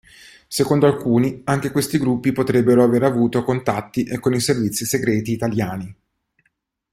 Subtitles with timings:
[0.47, 5.95] Secondo alcuni, anche questi gruppi potrebbero avere avuto contatti con i servizi segreti italiani.